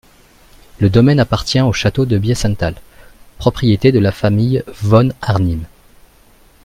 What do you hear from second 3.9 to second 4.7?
de la famille